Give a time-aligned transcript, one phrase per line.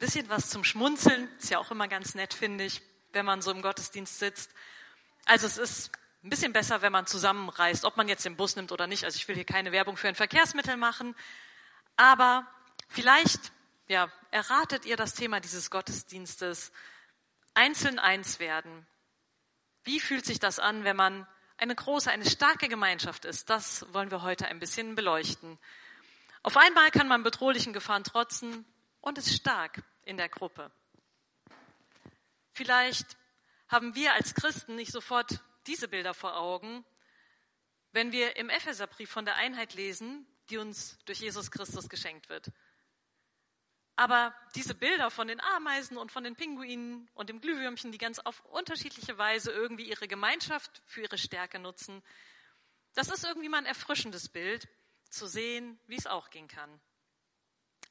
[0.00, 1.28] bisschen was zum Schmunzeln.
[1.38, 4.50] Ist ja auch immer ganz nett, finde ich, wenn man so im Gottesdienst sitzt.
[5.26, 5.92] Also es ist
[6.24, 9.04] ein bisschen besser, wenn man zusammenreist, ob man jetzt den Bus nimmt oder nicht.
[9.04, 11.14] Also ich will hier keine Werbung für ein Verkehrsmittel machen.
[11.96, 12.46] Aber
[12.88, 13.52] vielleicht,
[13.88, 16.72] ja, erratet ihr das Thema dieses Gottesdienstes.
[17.54, 18.86] Einzeln eins werden.
[19.84, 21.26] Wie fühlt sich das an, wenn man
[21.58, 23.50] eine große, eine starke Gemeinschaft ist?
[23.50, 25.58] Das wollen wir heute ein bisschen beleuchten.
[26.42, 28.64] Auf einmal kann man bedrohlichen Gefahren trotzen
[29.00, 30.70] und ist stark in der Gruppe.
[32.52, 33.16] Vielleicht
[33.68, 36.84] haben wir als Christen nicht sofort diese Bilder vor Augen,
[37.92, 42.50] wenn wir im Epheserbrief von der Einheit lesen, die uns durch Jesus Christus geschenkt wird.
[43.96, 48.18] Aber diese Bilder von den Ameisen und von den Pinguinen und dem Glühwürmchen, die ganz
[48.18, 52.02] auf unterschiedliche Weise irgendwie ihre Gemeinschaft für ihre Stärke nutzen,
[52.94, 54.68] das ist irgendwie mal ein erfrischendes Bild,
[55.10, 56.80] zu sehen, wie es auch gehen kann.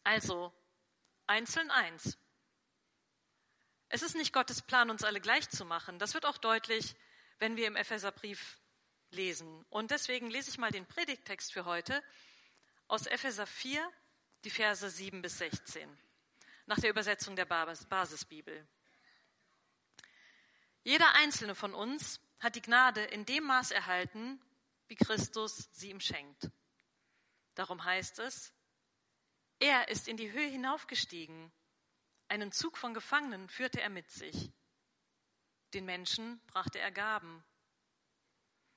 [0.04, 0.54] Also,
[1.30, 2.18] einzeln eins.
[3.88, 6.00] Es ist nicht Gottes Plan, uns alle gleich zu machen.
[6.00, 6.96] Das wird auch deutlich,
[7.38, 8.60] wenn wir im Epheserbrief
[9.12, 9.66] lesen.
[9.70, 12.04] Und deswegen lese ich mal den Predigttext für heute
[12.88, 13.88] aus Epheser 4,
[14.44, 15.98] die Verse 7 bis 16,
[16.66, 18.68] nach der Übersetzung der Basisbibel.
[20.84, 24.42] Jeder einzelne von uns hat die Gnade in dem Maß erhalten,
[24.88, 26.50] wie Christus sie ihm schenkt.
[27.56, 28.54] Darum heißt es,
[29.60, 31.52] er ist in die Höhe hinaufgestiegen,
[32.30, 34.52] einen Zug von Gefangenen führte er mit sich.
[35.74, 37.44] Den Menschen brachte er Gaben.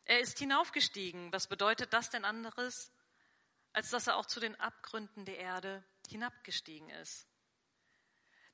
[0.05, 1.33] Er ist hinaufgestiegen.
[1.33, 2.93] Was bedeutet das denn anderes,
[3.73, 7.29] als dass er auch zu den Abgründen der Erde hinabgestiegen ist?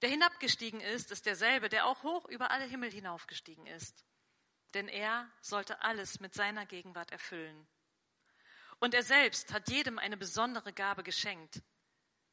[0.03, 4.05] Der hinabgestiegen ist, ist derselbe, der auch hoch über alle Himmel hinaufgestiegen ist.
[4.75, 7.67] Denn er sollte alles mit seiner Gegenwart erfüllen.
[8.81, 11.62] Und er selbst hat jedem eine besondere Gabe geschenkt.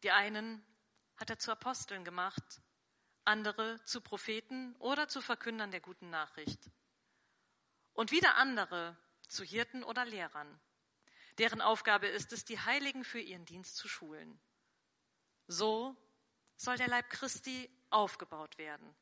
[0.06, 0.64] Die einen
[1.18, 2.62] hat er zu Aposteln gemacht,
[3.24, 6.70] andere zu Propheten oder zu Verkündern der guten Nachricht.
[7.94, 8.96] Und wieder andere
[9.28, 10.62] zu Hirten oder Lehrern,
[11.40, 14.40] deren Aufgabe ist es, die Heiligen für ihren Dienst zu schulen.
[15.48, 15.98] So
[16.56, 18.96] soll der Leib Christi aufgebaut werden.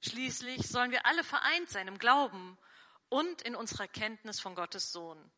[0.00, 2.56] Schließlich sollen wir alle vereint sein im Glauben
[3.10, 5.30] und in unserer Kenntnis von Gottes Sohn.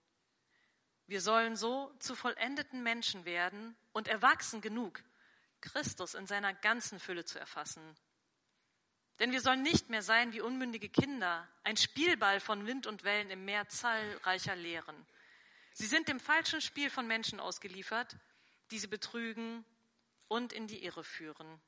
[1.10, 5.02] Wir sollen so zu vollendeten Menschen werden und erwachsen genug,
[5.60, 7.82] Christus in seiner ganzen Fülle zu erfassen.
[9.18, 13.28] Denn wir sollen nicht mehr sein wie unmündige Kinder, ein Spielball von Wind und Wellen
[13.30, 14.94] im Meer zahlreicher Lehren.
[15.72, 18.16] Sie sind dem falschen Spiel von Menschen ausgeliefert,
[18.70, 19.64] die sie betrügen
[20.28, 21.60] und in die Irre führen.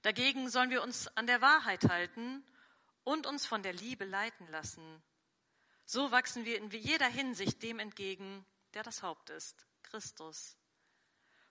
[0.00, 2.42] Dagegen sollen wir uns an der Wahrheit halten
[3.04, 5.02] und uns von der Liebe leiten lassen.
[5.90, 8.44] So wachsen wir in jeder Hinsicht dem entgegen,
[8.74, 10.58] der das Haupt ist, Christus.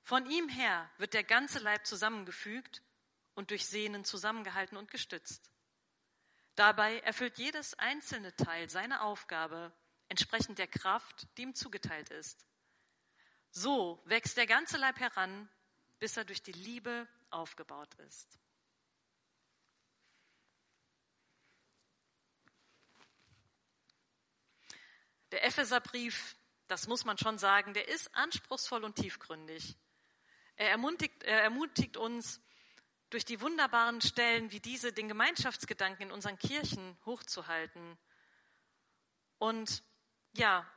[0.03, 2.83] Von ihm her wird der ganze Leib zusammengefügt
[3.33, 5.49] und durch Sehnen zusammengehalten und gestützt.
[6.53, 9.73] Dabei erfüllt jedes einzelne Teil seine Aufgabe
[10.07, 12.45] entsprechend der Kraft, die ihm zugeteilt ist.
[13.49, 15.49] So wächst der ganze Leib heran,
[15.97, 18.37] bis er durch die Liebe aufgebaut ist.
[25.31, 26.35] Der Epheserbrief,
[26.67, 29.77] das muss man schon sagen, der ist anspruchsvoll und tiefgründig.
[30.55, 32.41] Er ermutigt, er ermutigt uns,
[33.09, 37.97] durch die wunderbaren Stellen wie diese den Gemeinschaftsgedanken in unseren Kirchen hochzuhalten.
[39.37, 39.83] Und
[40.33, 40.69] ja,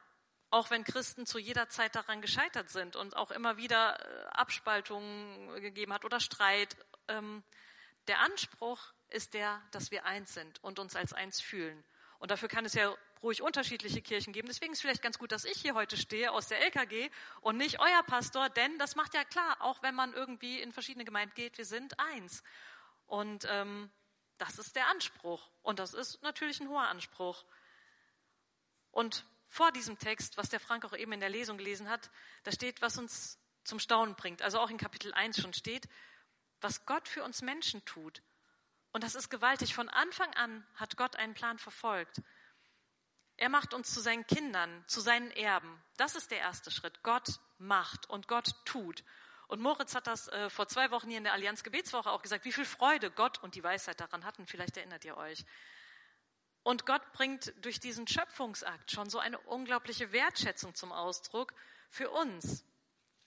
[0.51, 5.61] auch wenn Christen zu jeder Zeit daran gescheitert sind und auch immer wieder äh, Abspaltungen
[5.61, 6.77] gegeben hat oder Streit,
[7.09, 7.43] ähm,
[8.07, 11.85] der Anspruch ist der, dass wir eins sind und uns als eins fühlen.
[12.19, 14.49] Und dafür kann es ja ruhig unterschiedliche Kirchen geben.
[14.49, 17.11] Deswegen ist es vielleicht ganz gut, dass ich hier heute stehe aus der LKG
[17.41, 21.05] und nicht euer Pastor, denn das macht ja klar, auch wenn man irgendwie in verschiedene
[21.05, 22.43] Gemeinden geht, wir sind eins.
[23.07, 23.91] Und ähm,
[24.39, 25.51] das ist der Anspruch.
[25.63, 27.45] Und das ist natürlich ein hoher Anspruch.
[28.91, 32.11] Und vor diesem Text, was der Frank auch eben in der Lesung gelesen hat,
[32.45, 34.43] da steht, was uns zum Staunen bringt.
[34.43, 35.89] Also auch in Kapitel 1 schon steht,
[36.61, 38.23] was Gott für uns Menschen tut.
[38.93, 39.75] Und das ist gewaltig.
[39.75, 42.23] Von Anfang an hat Gott einen Plan verfolgt.
[43.41, 45.83] Er macht uns zu seinen Kindern, zu seinen Erben.
[45.97, 47.03] Das ist der erste Schritt.
[47.03, 49.03] Gott macht und Gott tut.
[49.49, 52.45] Und Moritz hat das äh, vor zwei Wochen hier in der Allianz Gebetswoche auch gesagt,
[52.45, 54.47] wie viel Freude Gott und die Weisheit daran hatten.
[54.47, 55.47] Vielleicht erinnert ihr euch.
[56.65, 61.55] Und Gott bringt durch diesen Schöpfungsakt schon so eine unglaubliche Wertschätzung zum Ausdruck
[61.89, 62.67] für uns,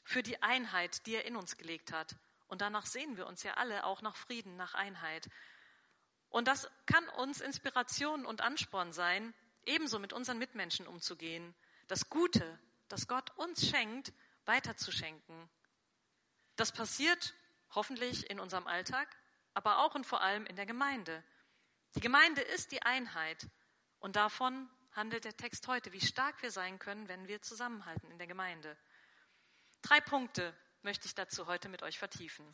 [0.04, 2.16] für die Einheit, die er in uns gelegt hat.
[2.46, 5.28] Und danach sehen wir uns ja alle auch nach Frieden, nach Einheit.
[6.30, 9.34] Und das kann uns Inspiration und Ansporn sein,
[9.66, 11.56] ebenso mit unseren Mitmenschen umzugehen,
[11.88, 14.14] das Gute, das Gott uns schenkt,
[14.46, 15.50] weiterzuschenken.
[16.56, 17.34] Das passiert
[17.72, 19.08] hoffentlich in unserem Alltag,
[19.54, 21.24] aber auch und vor allem in der Gemeinde.
[21.96, 23.48] Die Gemeinde ist die Einheit
[24.00, 28.18] und davon handelt der Text heute, wie stark wir sein können, wenn wir zusammenhalten in
[28.18, 28.78] der Gemeinde.
[29.82, 32.46] Drei Punkte möchte ich dazu heute mit euch vertiefen.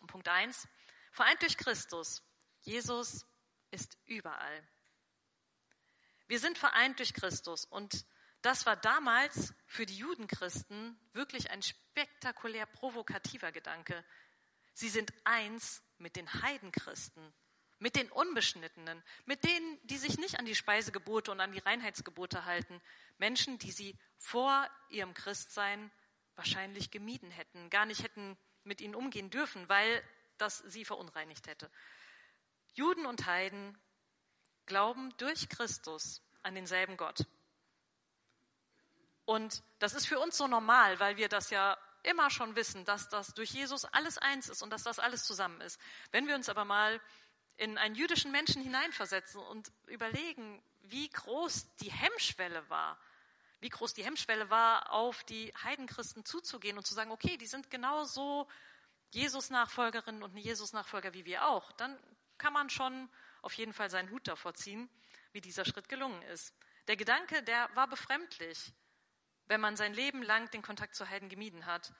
[0.00, 0.68] Und Punkt eins:
[1.12, 2.22] vereint durch Christus.
[2.62, 3.26] Jesus
[3.70, 4.66] ist überall.
[6.28, 8.04] Wir sind vereint durch Christus und
[8.42, 14.04] das war damals für die Judenchristen wirklich ein spektakulär provokativer Gedanke.
[14.72, 17.32] Sie sind eins mit den Heidenchristen,
[17.78, 22.44] mit den Unbeschnittenen, mit denen, die sich nicht an die Speisegebote und an die Reinheitsgebote
[22.44, 22.80] halten,
[23.18, 25.90] Menschen, die sie vor ihrem Christsein
[26.34, 30.02] wahrscheinlich gemieden hätten, gar nicht hätten mit ihnen umgehen dürfen, weil
[30.38, 31.70] das sie verunreinigt hätte.
[32.74, 33.78] Juden und Heiden
[34.66, 37.26] glauben durch Christus an denselben Gott.
[39.24, 43.08] Und das ist für uns so normal, weil wir das ja immer schon wissen, dass
[43.08, 45.80] das durch Jesus alles eins ist und dass das alles zusammen ist.
[46.12, 47.00] Wenn wir uns aber mal
[47.56, 52.98] in einen jüdischen Menschen hineinversetzen und überlegen, wie groß die Hemmschwelle war,
[53.60, 57.70] wie groß die Hemmschwelle war, auf die Heidenchristen zuzugehen und zu sagen, okay, die sind
[57.70, 58.46] genauso
[59.10, 61.98] Jesus-Nachfolgerinnen und Jesus-Nachfolger wie wir auch, dann
[62.38, 63.08] kann man schon
[63.46, 64.90] auf jeden Fall seinen Hut davor ziehen,
[65.30, 66.52] wie dieser Schritt gelungen ist.
[66.88, 68.74] Der Gedanke, der war befremdlich,
[69.46, 71.94] wenn man sein Leben lang den Kontakt zu Heiden gemieden hat.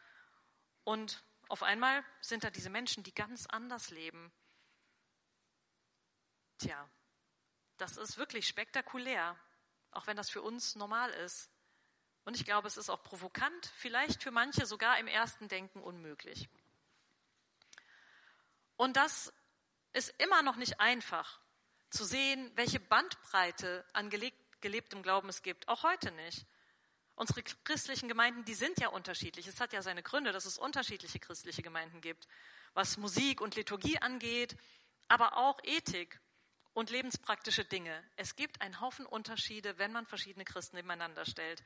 [0.83, 4.33] Und auf einmal sind da diese Menschen, die ganz anders leben.
[6.59, 6.91] Tja,
[7.77, 9.39] das ist wirklich spektakulär,
[9.93, 11.49] auch wenn das für uns normal ist.
[12.25, 16.49] Und ich glaube, es ist auch provokant, vielleicht für manche sogar im ersten Denken unmöglich.
[18.77, 19.33] Und das
[19.97, 21.41] ist immer noch nicht einfach
[21.89, 25.69] zu sehen, welche Bandbreite an gelebtem Glauben es gibt.
[25.69, 26.47] Auch heute nicht.
[27.15, 29.47] Unsere christlichen Gemeinden, die sind ja unterschiedlich.
[29.47, 32.29] Es hat ja seine Gründe, dass es unterschiedliche christliche Gemeinden gibt,
[32.75, 34.55] was Musik und Liturgie angeht,
[35.09, 36.21] aber auch Ethik
[36.75, 38.05] und lebenspraktische Dinge.
[38.17, 41.65] Es gibt einen Haufen Unterschiede, wenn man verschiedene Christen nebeneinander stellt.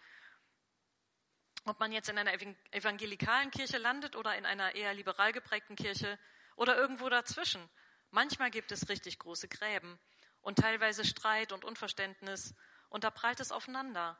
[1.64, 2.32] Ob man jetzt in einer
[2.70, 6.16] evangelikalen Kirche landet oder in einer eher liberal geprägten Kirche
[6.54, 7.68] oder irgendwo dazwischen.
[8.10, 9.98] Manchmal gibt es richtig große Gräben
[10.40, 12.54] und teilweise Streit und Unverständnis
[12.88, 14.18] und da prallt es aufeinander.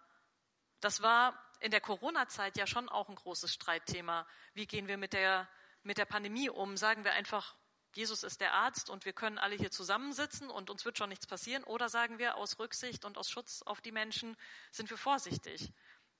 [0.81, 4.27] Das war in der Corona-Zeit ja schon auch ein großes Streitthema.
[4.55, 5.49] Wie gehen wir mit der,
[5.83, 6.77] mit der Pandemie um?
[6.77, 7.57] Sagen wir einfach,
[7.95, 11.27] Jesus ist der Arzt und wir können alle hier zusammensitzen und uns wird schon nichts
[11.27, 11.65] passieren?
[11.65, 14.37] Oder sagen wir, aus Rücksicht und aus Schutz auf die Menschen
[14.71, 15.73] sind wir vorsichtig?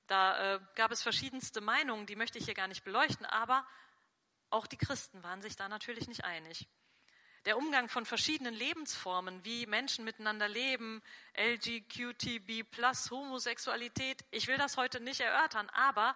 [0.07, 3.65] Da äh, gab es verschiedenste Meinungen, die möchte ich hier gar nicht beleuchten, aber
[4.49, 6.67] auch die Christen waren sich da natürlich nicht einig.
[7.45, 11.01] Der Umgang von verschiedenen Lebensformen, wie Menschen miteinander leben,
[11.35, 12.65] LGQTB
[13.09, 16.15] Homosexualität, ich will das heute nicht erörtern, aber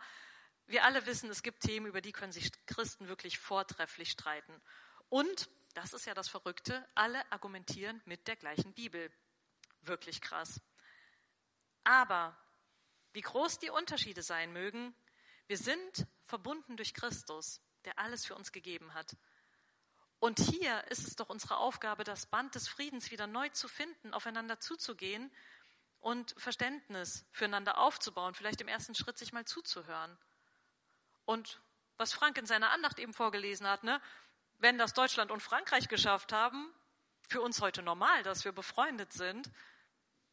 [0.68, 4.62] wir alle wissen, es gibt Themen, über die können sich Christen wirklich vortrefflich streiten.
[5.10, 9.12] Und, das ist ja das Verrückte, alle argumentieren mit der gleichen Bibel.
[9.82, 10.62] Wirklich krass.
[11.84, 12.38] Aber,
[13.14, 14.96] wie groß die Unterschiede sein mögen,
[15.48, 19.16] wir sind verbunden durch Christus, der alles für uns gegeben hat.
[20.26, 24.12] Und hier ist es doch unsere Aufgabe, das Band des Friedens wieder neu zu finden,
[24.12, 25.32] aufeinander zuzugehen
[26.00, 30.18] und Verständnis füreinander aufzubauen, vielleicht im ersten Schritt sich mal zuzuhören.
[31.26, 31.62] Und
[31.98, 34.02] was Frank in seiner Andacht eben vorgelesen hat, ne,
[34.58, 36.74] wenn das Deutschland und Frankreich geschafft haben,
[37.30, 39.52] für uns heute normal, dass wir befreundet sind,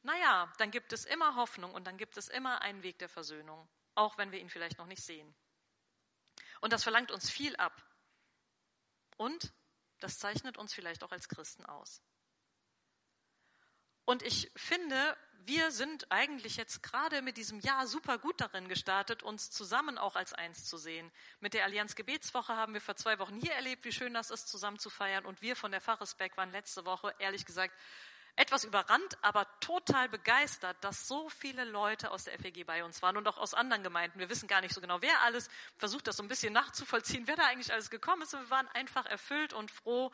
[0.01, 3.69] naja, dann gibt es immer Hoffnung und dann gibt es immer einen Weg der Versöhnung,
[3.95, 5.35] auch wenn wir ihn vielleicht noch nicht sehen.
[6.63, 7.85] Und das verlangt uns viel ab.
[9.19, 9.53] Und
[10.03, 12.03] das zeichnet uns vielleicht auch als Christen aus.
[14.05, 19.23] Und ich finde, wir sind eigentlich jetzt gerade mit diesem Jahr super gut darin gestartet,
[19.23, 21.11] uns zusammen auch als eins zu sehen.
[21.41, 24.49] Mit der Allianz Gebetswoche haben wir vor zwei Wochen hier erlebt, wie schön das ist,
[24.49, 25.25] zusammen zu feiern.
[25.25, 27.75] Und wir von der Pfarrersberg waren letzte Woche, ehrlich gesagt,
[28.35, 33.17] etwas überrannt, aber total begeistert, dass so viele Leute aus der FEG bei uns waren
[33.17, 34.19] und auch aus anderen Gemeinden.
[34.19, 37.37] Wir wissen gar nicht so genau, wer alles versucht, das so ein bisschen nachzuvollziehen, wer
[37.37, 38.33] da eigentlich alles gekommen ist.
[38.35, 40.11] Und wir waren einfach erfüllt und froh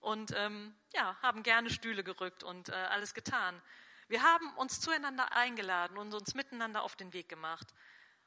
[0.00, 3.62] und ähm, ja, haben gerne Stühle gerückt und äh, alles getan.
[4.08, 7.72] Wir haben uns zueinander eingeladen und uns miteinander auf den Weg gemacht.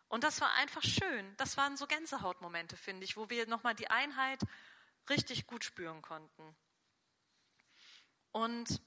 [0.08, 1.36] Und das war einfach schön.
[1.36, 4.40] Das waren so Gänsehautmomente, finde ich, wo wir nochmal die Einheit
[5.10, 6.56] richtig gut spüren konnten.
[8.32, 8.82] Und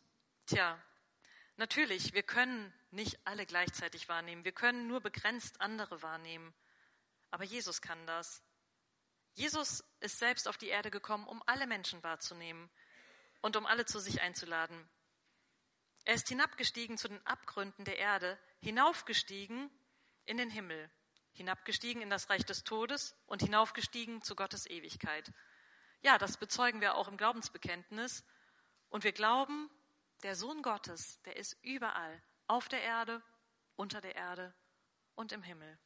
[0.49, 0.83] tja,
[1.57, 4.45] natürlich, wir können nicht alle gleichzeitig wahrnehmen.
[4.45, 6.55] Wir können nur begrenzt andere wahrnehmen.
[7.31, 8.43] Aber Jesus kann das.
[9.35, 12.69] Jesus ist selbst auf die Erde gekommen, um alle Menschen wahrzunehmen
[13.41, 14.89] und um alle zu sich einzuladen.
[16.05, 19.71] Er ist hinabgestiegen zu den Abgründen der Erde, hinaufgestiegen
[20.25, 20.91] in den Himmel,
[21.33, 25.31] hinabgestiegen in das Reich des Todes und hinaufgestiegen zu Gottes Ewigkeit.
[26.01, 28.25] ja, das bezeugen wir auch im Glaubensbekenntnis.
[28.89, 29.69] Und wir glauben,
[30.23, 33.23] der Sohn Gottes, der ist überall, auf der Erde,
[33.77, 34.55] unter der Erde
[35.15, 35.79] und im Himmel.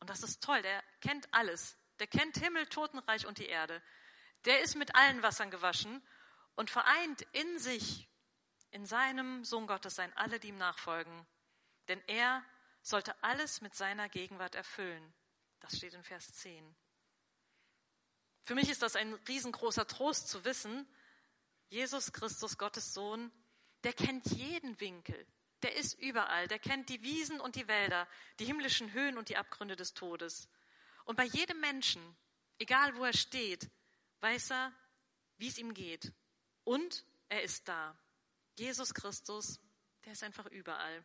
[0.00, 1.76] Und das ist toll, der kennt alles.
[1.98, 3.82] Der kennt Himmel, Totenreich und die Erde.
[4.44, 6.02] Der ist mit allen Wassern gewaschen
[6.56, 8.08] und vereint in sich,
[8.70, 11.26] in seinem Sohn Gottes sein, alle, die ihm nachfolgen.
[11.88, 12.44] Denn er
[12.82, 15.14] sollte alles mit seiner Gegenwart erfüllen.
[15.60, 16.74] Das steht in Vers 10.
[18.44, 20.88] Für mich ist das ein riesengroßer Trost zu wissen,
[21.68, 23.30] Jesus Christus, Gottes Sohn,
[23.84, 25.26] der kennt jeden Winkel,
[25.62, 28.08] der ist überall, der kennt die Wiesen und die Wälder,
[28.38, 30.48] die himmlischen Höhen und die Abgründe des Todes.
[31.04, 32.02] Und bei jedem Menschen,
[32.58, 33.70] egal wo er steht,
[34.20, 34.72] weiß er,
[35.38, 36.12] wie es ihm geht.
[36.64, 37.96] Und er ist da.
[38.58, 39.60] Jesus Christus,
[40.04, 41.04] der ist einfach überall.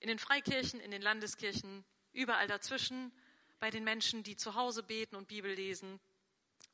[0.00, 3.12] In den Freikirchen, in den Landeskirchen, überall dazwischen,
[3.60, 6.00] bei den Menschen, die zu Hause beten und Bibel lesen,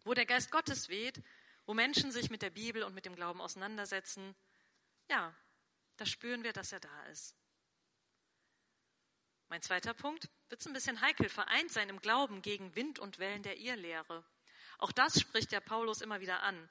[0.04, 1.22] wo der Geist Gottes weht,
[1.66, 4.34] wo Menschen sich mit der Bibel und mit dem Glauben auseinandersetzen,
[5.08, 5.34] ja,
[5.96, 7.34] da spüren wir, dass er da ist.
[9.48, 13.42] Mein zweiter Punkt wird ein bisschen heikel, vereint sein im Glauben gegen Wind und Wellen
[13.42, 14.24] der Irrlehre.
[14.78, 16.68] Auch das spricht ja Paulus immer wieder an.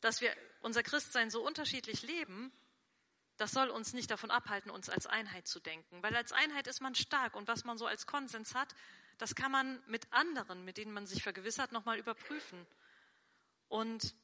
[0.00, 2.52] Dass wir unser Christsein so unterschiedlich leben,
[3.38, 6.02] das soll uns nicht davon abhalten, uns als Einheit zu denken.
[6.02, 8.74] Weil als Einheit ist man stark und was man so als Konsens hat,
[9.16, 12.66] das kann man mit anderen, mit denen man sich vergewissert, nochmal überprüfen.
[13.68, 14.14] Und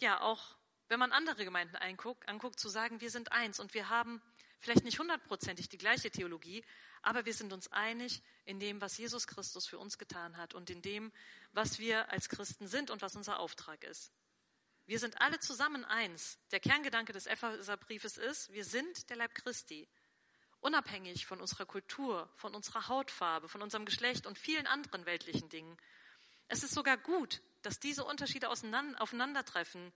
[0.00, 0.56] ja, auch
[0.94, 4.22] wenn man andere Gemeinden anguckt, anguckt, zu sagen, wir sind eins und wir haben
[4.60, 6.64] vielleicht nicht hundertprozentig die gleiche Theologie,
[7.02, 10.70] aber wir sind uns einig in dem, was Jesus Christus für uns getan hat und
[10.70, 11.10] in dem,
[11.50, 14.12] was wir als Christen sind und was unser Auftrag ist.
[14.86, 16.38] Wir sind alle zusammen eins.
[16.52, 19.88] Der Kerngedanke des Epheserbriefes ist, wir sind der Leib Christi.
[20.60, 25.76] Unabhängig von unserer Kultur, von unserer Hautfarbe, von unserem Geschlecht und vielen anderen weltlichen Dingen.
[26.46, 29.92] Es ist sogar gut, dass diese Unterschiede aufeinandertreffen,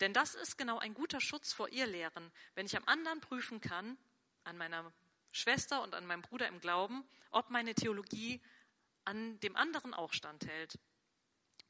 [0.00, 3.98] denn das ist genau ein guter Schutz vor Irrlehren, wenn ich am anderen prüfen kann,
[4.44, 4.92] an meiner
[5.32, 8.40] Schwester und an meinem Bruder im Glauben, ob meine Theologie
[9.04, 10.78] an dem anderen auch standhält.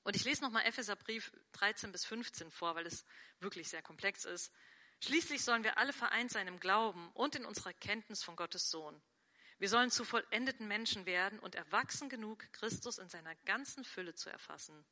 [0.03, 3.05] Und ich lese nochmal Epheserbrief 13 bis 15 vor, weil es
[3.41, 4.53] wirklich sehr komplex ist.
[5.03, 9.01] Schließlich sollen wir alle vereint sein im Glauben und in unserer Kenntnis von Gottes Sohn.
[9.59, 14.31] Wir sollen zu vollendeten Menschen werden und erwachsen genug, Christus in seiner ganzen Fülle zu
[14.31, 14.87] erfassen.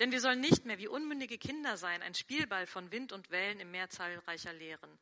[0.00, 3.60] Denn wir sollen nicht mehr wie unmündige Kinder sein, ein Spielball von Wind und Wellen
[3.60, 4.98] im Meer zahlreicher Lehren.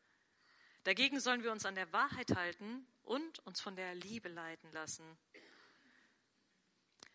[0.84, 5.04] Dagegen sollen wir uns an der Wahrheit halten und uns von der Liebe leiten lassen.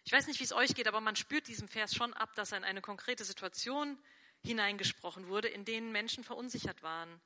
[0.05, 2.53] Ich weiß nicht, wie es euch geht, aber man spürt diesem Vers schon ab, dass
[2.53, 4.01] er in eine konkrete Situation
[4.41, 7.19] hineingesprochen wurde, in denen Menschen verunsichert waren.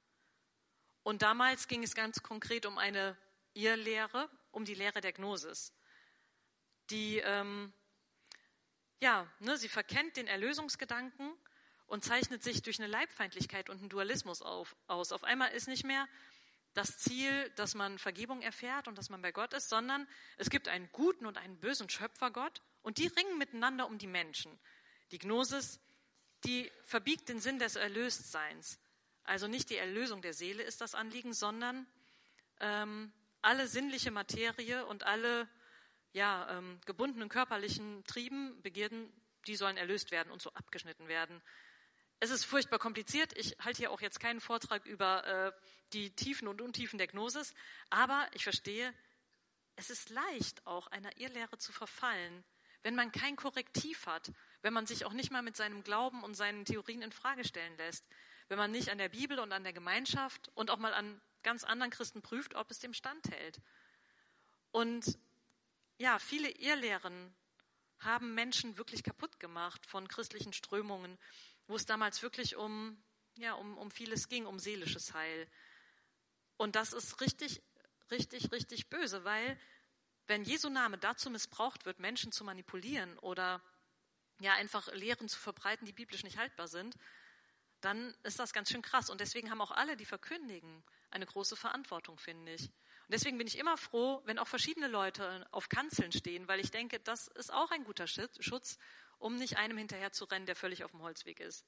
[1.04, 3.16] Und damals ging es ganz konkret um eine
[3.54, 5.74] Irrlehre, um die Lehre der Gnosis,
[6.90, 7.72] die ähm,
[9.02, 11.34] ja, ne, sie verkennt den Erlösungsgedanken
[11.88, 15.12] und zeichnet sich durch eine Leibfeindlichkeit und einen Dualismus auf, aus.
[15.12, 16.08] Auf einmal ist nicht mehr
[16.74, 20.68] das Ziel, dass man Vergebung erfährt und dass man bei Gott ist, sondern es gibt
[20.68, 24.58] einen guten und einen bösen Schöpfergott und die ringen miteinander um die Menschen.
[25.12, 25.80] Die Gnosis,
[26.46, 28.80] die verbiegt den Sinn des Erlöstseins.
[29.24, 31.88] Also nicht die Erlösung der Seele ist das Anliegen, sondern
[32.60, 35.50] ähm, alle sinnliche Materie und alle
[36.14, 39.12] ja, ähm, gebundenen körperlichen Trieben, Begierden,
[39.48, 41.42] die sollen erlöst werden und so abgeschnitten werden.
[42.20, 43.36] Es ist furchtbar kompliziert.
[43.36, 45.52] Ich halte hier auch jetzt keinen Vortrag über äh,
[45.94, 47.54] die Tiefen und Untiefen der Gnosis,
[47.90, 48.94] aber ich verstehe,
[49.76, 52.44] es ist leicht auch einer Irrlehre zu verfallen,
[52.84, 56.36] wenn man kein Korrektiv hat, wenn man sich auch nicht mal mit seinem Glauben und
[56.36, 58.06] seinen Theorien in Frage stellen lässt,
[58.48, 61.64] wenn man nicht an der Bibel und an der Gemeinschaft und auch mal an ganz
[61.64, 63.60] anderen Christen prüft, ob es dem standhält.
[64.72, 65.18] Und
[66.02, 67.32] ja, viele Irrlehren
[68.00, 71.20] haben Menschen wirklich kaputt gemacht von christlichen Strömungen,
[71.68, 73.02] wo es damals wirklich um,
[73.36, 75.48] ja, um, um vieles ging, um seelisches Heil.
[76.58, 77.62] Und das ist richtig,
[78.10, 79.60] richtig, richtig böse, weil
[80.26, 83.62] wenn Jesu Name dazu missbraucht wird, Menschen zu manipulieren oder
[84.40, 86.96] ja einfach Lehren zu verbreiten, die biblisch nicht haltbar sind,
[87.80, 89.12] dann ist das ganz schön krass.
[89.12, 92.72] Und deswegen haben auch alle, die verkündigen, eine große Verantwortung, finde ich.
[93.12, 96.72] Und deswegen bin ich immer froh, wenn auch verschiedene Leute auf Kanzeln stehen, weil ich
[96.72, 98.78] denke, das ist auch ein guter Schutz,
[99.20, 101.66] um nicht einem hinterher zu rennen, der völlig auf dem Holzweg ist.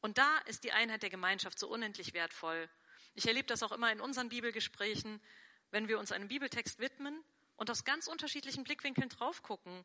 [0.00, 2.68] Und da ist die Einheit der Gemeinschaft so unendlich wertvoll.
[3.14, 5.22] Ich erlebe das auch immer in unseren Bibelgesprächen,
[5.70, 7.22] wenn wir uns einem Bibeltext widmen
[7.54, 9.84] und aus ganz unterschiedlichen Blickwinkeln drauf gucken,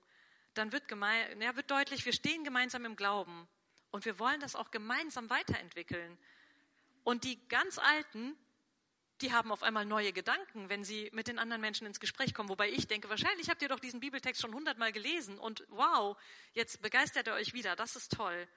[0.55, 3.47] dann wird, ja, wird deutlich, wir stehen gemeinsam im Glauben
[3.91, 6.17] und wir wollen das auch gemeinsam weiterentwickeln.
[7.03, 8.35] Und die ganz Alten,
[9.21, 12.49] die haben auf einmal neue Gedanken, wenn sie mit den anderen Menschen ins Gespräch kommen.
[12.49, 16.17] Wobei ich denke, wahrscheinlich habt ihr doch diesen Bibeltext schon hundertmal gelesen und wow,
[16.53, 17.75] jetzt begeistert er euch wieder.
[17.75, 18.47] Das ist toll.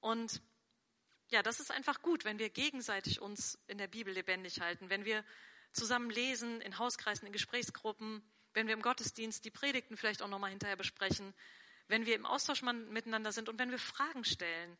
[0.00, 0.40] Und
[1.28, 5.04] ja, das ist einfach gut, wenn wir gegenseitig uns in der Bibel lebendig halten, wenn
[5.04, 5.24] wir
[5.72, 8.22] zusammen lesen, in Hauskreisen, in Gesprächsgruppen,
[8.54, 11.34] wenn wir im Gottesdienst die Predigten vielleicht auch nochmal hinterher besprechen,
[11.86, 14.76] wenn wir im Austausch miteinander sind und wenn wir Fragen stellen.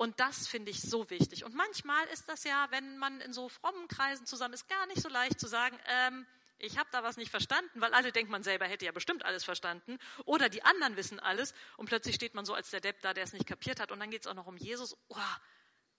[0.00, 1.44] Und das finde ich so wichtig.
[1.44, 5.02] Und manchmal ist das ja, wenn man in so frommen Kreisen zusammen ist, gar nicht
[5.02, 6.26] so leicht zu sagen, ähm,
[6.56, 9.44] ich habe da was nicht verstanden, weil alle denken, man selber hätte ja bestimmt alles
[9.44, 9.98] verstanden.
[10.24, 13.24] Oder die anderen wissen alles und plötzlich steht man so als der Depp da, der
[13.24, 13.92] es nicht kapiert hat.
[13.92, 14.96] Und dann geht es auch noch um Jesus.
[15.08, 15.18] Oh,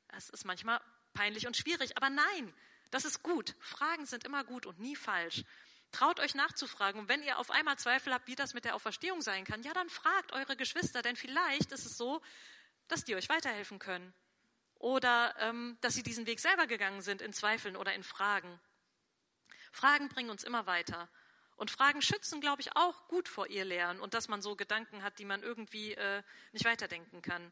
[0.07, 0.81] das ist manchmal
[1.13, 1.95] peinlich und schwierig.
[1.95, 2.55] Aber nein,
[2.89, 3.55] das ist gut.
[3.59, 5.43] Fragen sind immer gut und nie falsch.
[5.91, 7.01] Traut euch nachzufragen.
[7.01, 9.73] Und wenn ihr auf einmal Zweifel habt, wie das mit der Auferstehung sein kann, ja,
[9.73, 12.19] dann fragt eure Geschwister, denn vielleicht ist es so,
[12.91, 14.13] dass die euch weiterhelfen können.
[14.75, 18.59] Oder ähm, dass sie diesen Weg selber gegangen sind in Zweifeln oder in Fragen.
[19.71, 21.09] Fragen bringen uns immer weiter.
[21.55, 25.03] Und Fragen schützen, glaube ich, auch gut vor ihr Lehren und dass man so Gedanken
[25.03, 27.51] hat, die man irgendwie äh, nicht weiterdenken kann.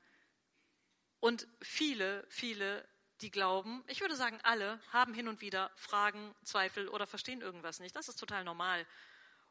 [1.20, 2.88] Und viele, viele,
[3.22, 7.80] die glauben, ich würde sagen alle, haben hin und wieder Fragen, Zweifel oder verstehen irgendwas
[7.80, 7.96] nicht.
[7.96, 8.88] Das ist total normal.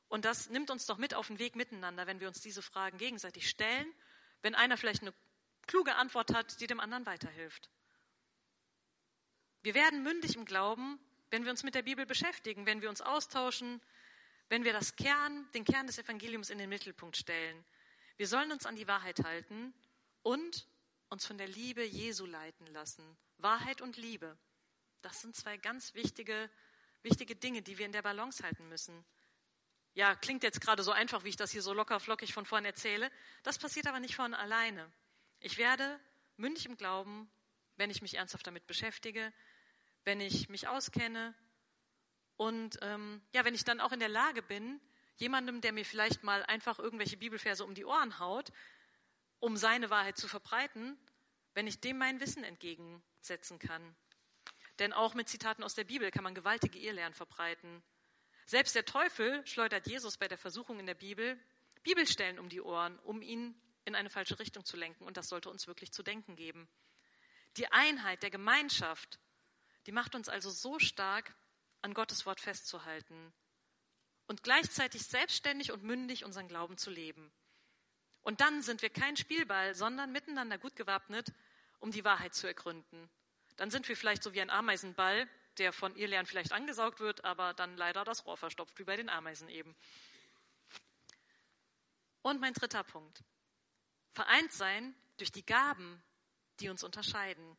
[0.09, 2.99] Und das nimmt uns doch mit auf den Weg miteinander, wenn wir uns diese Fragen
[2.99, 3.87] gegenseitig stellen.
[4.43, 5.13] Wenn einer vielleicht eine
[5.69, 7.71] kluge Antwort hat, die dem anderen weiterhilft.
[9.63, 10.99] Wir werden mündig im Glauben,
[11.31, 13.81] wenn wir uns mit der Bibel beschäftigen, wenn wir uns austauschen,
[14.49, 17.65] wenn wir das Kern, den Kern des Evangeliums in den Mittelpunkt stellen.
[18.17, 19.75] Wir sollen uns an die Wahrheit halten
[20.23, 20.67] und
[21.09, 23.17] uns von der Liebe Jesu leiten lassen.
[23.39, 24.37] Wahrheit und Liebe.
[25.03, 26.51] Das sind zwei ganz wichtige,
[27.03, 29.05] wichtige Dinge, die wir in der Balance halten müssen.
[29.95, 32.65] Ja, klingt jetzt gerade so einfach, wie ich das hier so locker flockig von vorn
[32.65, 33.11] erzähle.
[33.43, 34.91] Das passiert aber nicht von alleine.
[35.41, 36.01] Ich werde
[36.37, 37.31] mündig im Glauben,
[37.77, 39.33] wenn ich mich ernsthaft damit beschäftige,
[40.05, 41.35] wenn ich mich auskenne
[42.37, 44.81] und ähm, ja, wenn ich dann auch in der Lage bin,
[45.17, 48.53] jemandem, der mir vielleicht mal einfach irgendwelche Bibelverse um die Ohren haut,
[49.41, 50.97] um seine Wahrheit zu verbreiten,
[51.55, 53.97] wenn ich dem mein Wissen entgegensetzen kann.
[54.79, 57.83] Denn auch mit Zitaten aus der Bibel kann man gewaltige Irrlehren verbreiten.
[58.47, 61.39] Selbst der Teufel schleudert Jesus bei der Versuchung in der Bibel
[61.83, 63.55] Bibelstellen um die Ohren, um ihn
[63.89, 65.05] in eine falsche Richtung zu lenken.
[65.05, 66.69] Und das sollte uns wirklich zu denken geben.
[67.57, 69.19] Die Einheit der Gemeinschaft,
[69.87, 71.35] die macht uns also so stark,
[71.83, 73.33] an Gottes Wort festzuhalten
[74.27, 77.33] und gleichzeitig selbstständig und mündig unseren Glauben zu leben.
[78.23, 81.33] Und dann sind wir kein Spielball, sondern miteinander gut gewappnet,
[81.79, 83.09] um die Wahrheit zu ergründen.
[83.57, 87.55] Dann sind wir vielleicht so wie ein Ameisenball, der von Irrlern vielleicht angesaugt wird, aber
[87.55, 89.75] dann leider das Rohr verstopft, wie bei den Ameisen eben.
[92.23, 93.23] Und mein dritter Punkt.
[94.19, 96.03] Vereint sein durch die Gaben,
[96.59, 97.57] die uns unterscheiden.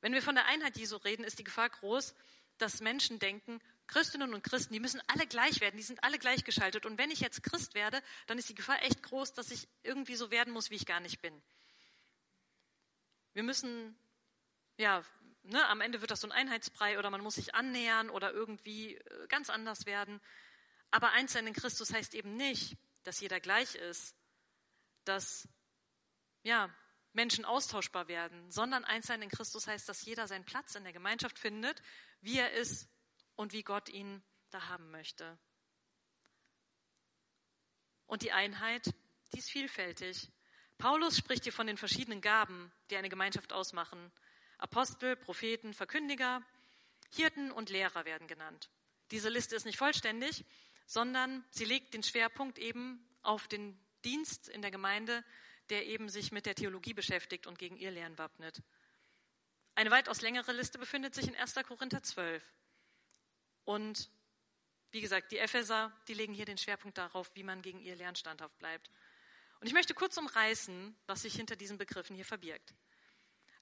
[0.00, 2.14] Wenn wir von der Einheit Jesu reden, ist die Gefahr groß,
[2.56, 6.86] dass Menschen denken, Christinnen und Christen, die müssen alle gleich werden, die sind alle gleichgeschaltet.
[6.86, 10.16] Und wenn ich jetzt Christ werde, dann ist die Gefahr echt groß, dass ich irgendwie
[10.16, 11.42] so werden muss, wie ich gar nicht bin.
[13.34, 13.94] Wir müssen,
[14.78, 15.04] ja,
[15.42, 18.96] ne, am Ende wird das so ein Einheitsbrei oder man muss sich annähern oder irgendwie
[18.96, 20.18] äh, ganz anders werden.
[20.90, 24.16] Aber eins sein in Christus heißt eben nicht, dass jeder gleich ist,
[25.04, 25.48] dass
[26.42, 26.74] ja,
[27.12, 30.92] Menschen austauschbar werden, sondern eins sein in Christus heißt, dass jeder seinen Platz in der
[30.92, 31.82] Gemeinschaft findet,
[32.20, 32.88] wie er ist
[33.36, 35.38] und wie Gott ihn da haben möchte.
[38.06, 38.94] Und die Einheit,
[39.32, 40.30] die ist vielfältig.
[40.78, 44.12] Paulus spricht hier von den verschiedenen Gaben, die eine Gemeinschaft ausmachen.
[44.58, 46.42] Apostel, Propheten, Verkündiger,
[47.14, 48.70] Hirten und Lehrer werden genannt.
[49.10, 50.44] Diese Liste ist nicht vollständig,
[50.86, 55.24] sondern sie legt den Schwerpunkt eben auf den Dienst in der Gemeinde,
[55.70, 58.62] der eben sich mit der Theologie beschäftigt und gegen ihr Lehren wappnet.
[59.74, 61.54] Eine weitaus längere Liste befindet sich in 1.
[61.66, 62.42] Korinther 12.
[63.64, 64.10] Und
[64.90, 68.16] wie gesagt, die Epheser, die legen hier den Schwerpunkt darauf, wie man gegen ihr Lehren
[68.16, 68.90] standhaft bleibt.
[69.60, 72.74] Und ich möchte kurz umreißen, was sich hinter diesen Begriffen hier verbirgt.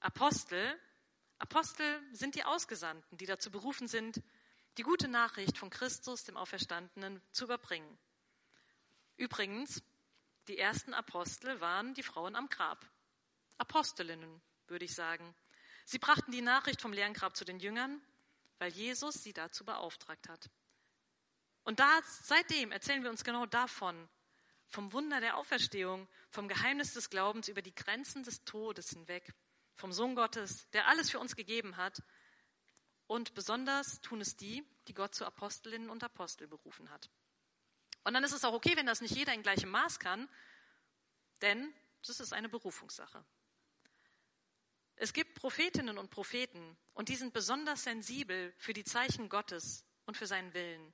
[0.00, 0.79] Apostel,
[1.38, 4.20] Apostel sind die Ausgesandten, die dazu berufen sind,
[4.79, 7.98] die gute Nachricht von Christus, dem Auferstandenen, zu überbringen.
[9.16, 9.83] Übrigens,
[10.48, 12.85] die ersten Apostel waren die Frauen am Grab.
[13.59, 15.35] Apostelinnen, würde ich sagen.
[15.85, 18.00] Sie brachten die Nachricht vom leeren Grab zu den Jüngern,
[18.59, 20.50] weil Jesus sie dazu beauftragt hat.
[21.64, 24.09] Und da, seitdem erzählen wir uns genau davon,
[24.66, 29.35] vom Wunder der Auferstehung, vom Geheimnis des Glaubens über die Grenzen des Todes hinweg,
[29.74, 32.03] vom Sohn Gottes, der alles für uns gegeben hat.
[33.07, 37.11] Und besonders tun es die, die Gott zu Apostelinnen und Apostel berufen hat.
[38.05, 40.29] Und dann ist es auch okay, wenn das nicht jeder in gleichem Maß kann,
[41.43, 41.73] denn
[42.07, 43.25] das ist eine Berufungssache.
[44.97, 50.17] Es gibt Prophetinnen und Propheten und die sind besonders sensibel für die Zeichen Gottes und
[50.17, 50.93] für seinen Willen.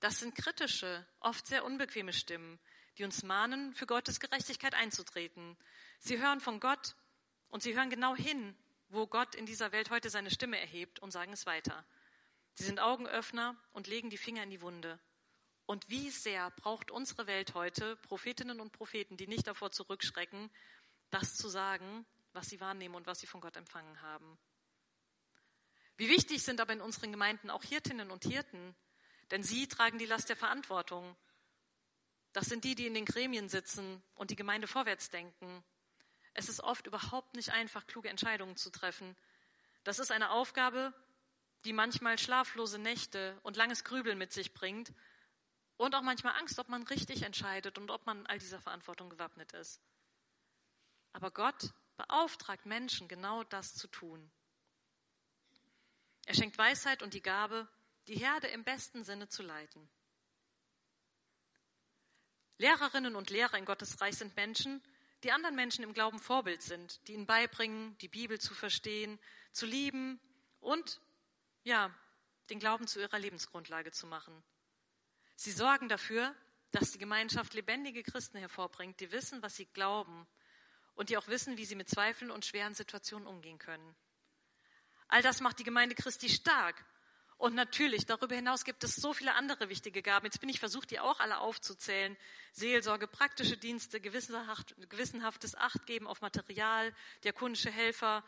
[0.00, 2.58] Das sind kritische, oft sehr unbequeme Stimmen,
[2.98, 5.56] die uns mahnen, für Gottes Gerechtigkeit einzutreten.
[5.98, 6.94] Sie hören von Gott
[7.48, 8.54] und sie hören genau hin,
[8.88, 11.86] wo Gott in dieser Welt heute seine Stimme erhebt und sagen es weiter.
[12.54, 14.98] Sie sind Augenöffner und legen die Finger in die Wunde.
[15.66, 20.48] Und wie sehr braucht unsere Welt heute Prophetinnen und Propheten, die nicht davor zurückschrecken,
[21.10, 24.38] das zu sagen, was sie wahrnehmen und was sie von Gott empfangen haben.
[25.96, 28.76] Wie wichtig sind aber in unseren Gemeinden auch Hirtinnen und Hirten,
[29.32, 31.16] denn sie tragen die Last der Verantwortung.
[32.32, 35.64] Das sind die, die in den Gremien sitzen und die Gemeinde vorwärts denken.
[36.34, 39.16] Es ist oft überhaupt nicht einfach, kluge Entscheidungen zu treffen.
[39.82, 40.92] Das ist eine Aufgabe,
[41.64, 44.92] die manchmal schlaflose Nächte und langes Grübeln mit sich bringt
[45.76, 49.52] und auch manchmal Angst, ob man richtig entscheidet und ob man all dieser Verantwortung gewappnet
[49.52, 49.80] ist.
[51.12, 54.30] Aber Gott beauftragt Menschen, genau das zu tun.
[56.26, 57.68] Er schenkt Weisheit und die Gabe,
[58.08, 59.88] die Herde im besten Sinne zu leiten.
[62.58, 64.82] Lehrerinnen und Lehrer in Gottes Reich sind Menschen,
[65.22, 69.18] die anderen Menschen im Glauben Vorbild sind, die ihnen beibringen, die Bibel zu verstehen,
[69.52, 70.20] zu lieben
[70.60, 71.00] und,
[71.64, 71.94] ja,
[72.50, 74.42] den Glauben zu ihrer Lebensgrundlage zu machen.
[75.36, 76.34] Sie sorgen dafür,
[76.72, 80.26] dass die Gemeinschaft lebendige Christen hervorbringt, die wissen, was sie glauben
[80.94, 83.94] und die auch wissen, wie sie mit Zweifeln und schweren Situationen umgehen können.
[85.08, 86.84] All das macht die Gemeinde Christi stark.
[87.38, 90.24] Und natürlich, darüber hinaus gibt es so viele andere wichtige Gaben.
[90.24, 92.16] Jetzt bin ich versucht, die auch alle aufzuzählen.
[92.52, 96.94] Seelsorge, praktische Dienste, gewissenhaftes Achtgeben auf Material,
[97.24, 98.24] diakonische Helfer.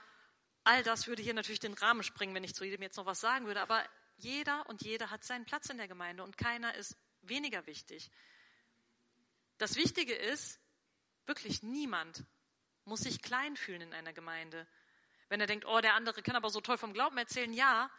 [0.62, 3.20] All das würde hier natürlich den Rahmen springen, wenn ich zu jedem jetzt noch was
[3.20, 3.62] sagen würde.
[3.62, 3.82] Aber
[4.18, 8.10] jeder und jede hat seinen Platz in der Gemeinde und keiner ist weniger wichtig.
[9.58, 10.60] Das Wichtige ist,
[11.26, 12.24] wirklich niemand
[12.84, 14.66] muss sich klein fühlen in einer Gemeinde.
[15.28, 17.90] Wenn er denkt, oh, der andere kann aber so toll vom Glauben erzählen, ja,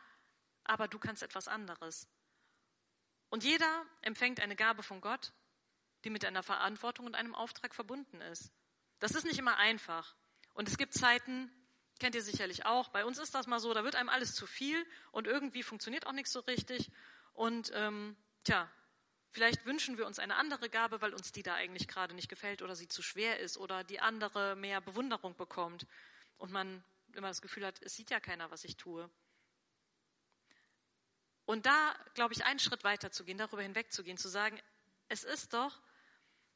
[0.64, 2.08] aber du kannst etwas anderes.
[3.30, 5.34] Und jeder empfängt eine Gabe von Gott,
[6.04, 8.52] die mit einer Verantwortung und einem Auftrag verbunden ist.
[9.00, 10.16] Das ist nicht immer einfach.
[10.54, 11.52] Und es gibt Zeiten,
[12.00, 14.48] kennt ihr sicherlich auch, bei uns ist das mal so, da wird einem alles zu
[14.48, 16.90] viel und irgendwie funktioniert auch nichts so richtig.
[17.34, 18.70] Und ähm, tja,
[19.32, 22.62] Vielleicht wünschen wir uns eine andere Gabe, weil uns die da eigentlich gerade nicht gefällt
[22.62, 25.86] oder sie zu schwer ist oder die andere mehr Bewunderung bekommt
[26.38, 26.84] und man
[27.14, 29.10] immer das Gefühl hat, es sieht ja keiner, was ich tue.
[31.46, 34.60] Und da, glaube ich, einen Schritt weiter zu gehen, darüber hinwegzugehen, zu sagen,
[35.10, 35.80] es ist doch,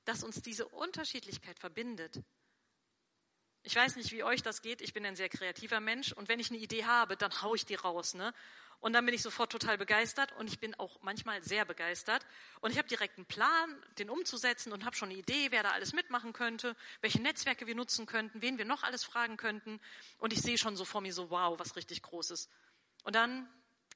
[0.05, 2.21] dass uns diese Unterschiedlichkeit verbindet.
[3.63, 4.81] Ich weiß nicht, wie euch das geht.
[4.81, 7.65] Ich bin ein sehr kreativer Mensch und wenn ich eine Idee habe, dann haue ich
[7.65, 8.13] die raus.
[8.13, 8.33] Ne?
[8.81, 12.25] Und dann bin ich sofort total begeistert und ich bin auch manchmal sehr begeistert.
[12.59, 15.71] Und ich habe direkt einen Plan, den umzusetzen und habe schon eine Idee, wer da
[15.71, 19.79] alles mitmachen könnte, welche Netzwerke wir nutzen könnten, wen wir noch alles fragen könnten.
[20.17, 22.49] Und ich sehe schon so vor mir so, wow, was richtig Großes.
[23.05, 23.47] Und dann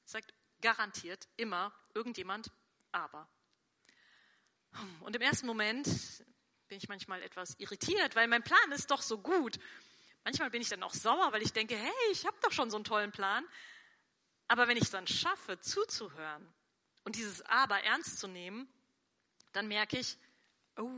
[0.06, 2.50] sagt garantiert immer irgendjemand,
[2.90, 3.28] aber.
[5.00, 5.86] Und im ersten Moment
[6.68, 9.58] bin ich manchmal etwas irritiert, weil mein Plan ist doch so gut.
[10.24, 12.76] Manchmal bin ich dann auch sauer, weil ich denke, hey, ich habe doch schon so
[12.76, 13.44] einen tollen Plan.
[14.48, 16.46] Aber wenn ich es dann schaffe, zuzuhören
[17.04, 18.68] und dieses Aber ernst zu nehmen,
[19.52, 20.18] dann merke ich,
[20.76, 20.90] oh,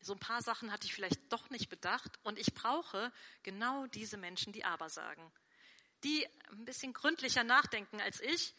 [0.00, 4.16] so ein paar Sachen hatte ich vielleicht doch nicht bedacht und ich brauche genau diese
[4.16, 5.30] Menschen, die Aber sagen.
[6.04, 8.54] Die ein bisschen gründlicher nachdenken als ich,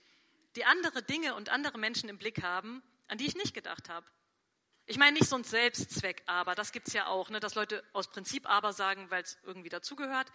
[0.56, 4.06] die andere Dinge und andere Menschen im Blick haben, an die ich nicht gedacht habe.
[4.86, 7.84] Ich meine nicht so ein Selbstzweck, aber das gibt es ja auch, ne, dass Leute
[7.94, 10.32] aus Prinzip aber sagen, weil es irgendwie dazugehört.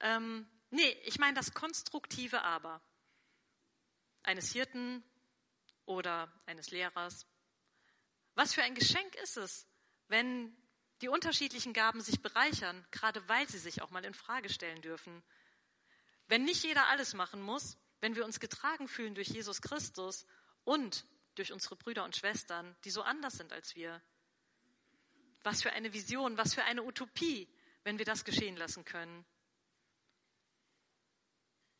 [0.00, 2.82] Ähm, Nee, ich meine das konstruktive Aber
[4.22, 5.02] eines Hirten
[5.86, 7.26] oder eines Lehrers.
[8.34, 9.66] Was für ein Geschenk ist es,
[10.08, 10.54] wenn
[11.00, 15.22] die unterschiedlichen Gaben sich bereichern, gerade weil sie sich auch mal in Frage stellen dürfen.
[16.26, 20.26] Wenn nicht jeder alles machen muss, wenn wir uns getragen fühlen durch Jesus Christus
[20.64, 21.06] und
[21.38, 24.02] durch unsere Brüder und Schwestern, die so anders sind als wir.
[25.42, 27.48] Was für eine Vision, was für eine Utopie,
[27.84, 29.24] wenn wir das geschehen lassen können.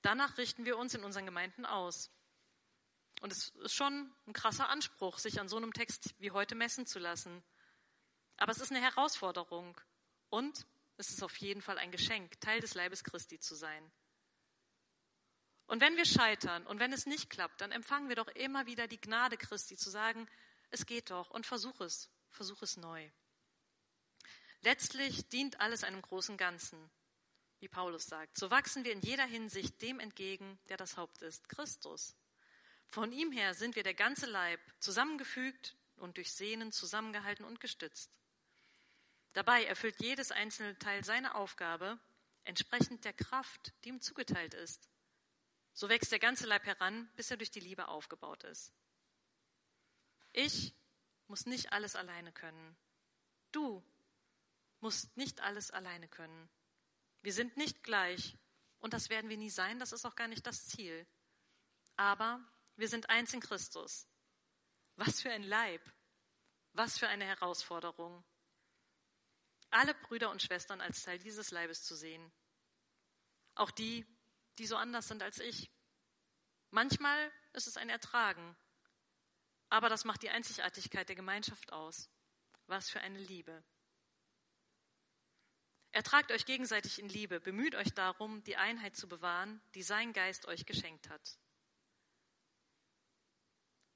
[0.03, 2.11] Danach richten wir uns in unseren Gemeinden aus.
[3.21, 6.87] Und es ist schon ein krasser Anspruch, sich an so einem Text wie heute messen
[6.87, 7.43] zu lassen.
[8.37, 9.81] Aber es ist eine Herausforderung
[10.31, 10.67] und
[10.97, 13.91] es ist auf jeden Fall ein Geschenk, Teil des Leibes Christi zu sein.
[15.69, 18.89] Und wenn wir scheitern und wenn es nicht klappt, dann empfangen wir doch immer wieder
[18.89, 20.29] die Gnade Christi zu sagen,
[20.71, 23.09] es geht doch und versuch es, versuch es neu.
[24.63, 26.91] Letztlich dient alles einem großen Ganzen
[27.61, 28.39] wie Paulus sagt.
[28.39, 32.17] So wachsen wir in jeder Hinsicht dem entgegen, der das Haupt ist, Christus.
[32.87, 38.11] Von ihm her sind wir der ganze Leib, zusammengefügt und durch Sehnen zusammengehalten und gestützt.
[39.33, 41.99] Dabei erfüllt jedes einzelne Teil seine Aufgabe,
[42.45, 44.88] entsprechend der Kraft, die ihm zugeteilt ist.
[45.79, 48.73] So wächst der ganze Leib heran, bis er durch die Liebe aufgebaut ist.
[50.33, 50.75] Ich
[51.29, 52.77] muss nicht alles alleine können.
[53.53, 53.85] Du
[54.81, 56.51] musst nicht alles alleine können.
[57.23, 58.37] Wir sind nicht gleich
[58.81, 61.07] und das werden wir nie sein, das ist auch gar nicht das Ziel.
[61.95, 64.09] Aber wir sind eins in Christus.
[64.97, 65.83] Was für ein Leib,
[66.73, 68.25] was für eine Herausforderung.
[69.71, 72.33] Alle Brüder und Schwestern als Teil dieses Leibes zu sehen.
[73.55, 74.05] Auch die,
[74.59, 75.71] die so anders sind als ich.
[76.71, 78.57] Manchmal ist es ein Ertragen,
[79.71, 82.11] aber das macht die Einzigartigkeit der Gemeinschaft aus.
[82.67, 83.65] Was für eine Liebe.
[85.91, 90.47] Ertragt euch gegenseitig in Liebe, bemüht euch darum, die Einheit zu bewahren, die sein Geist
[90.47, 91.39] euch geschenkt hat.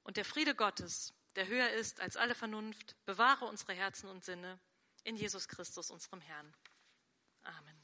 [0.01, 4.59] Und der Friede Gottes, der höher ist als alle Vernunft, bewahre unsere Herzen und Sinne
[5.03, 6.53] in Jesus Christus, unserem Herrn.
[7.43, 7.82] Amen.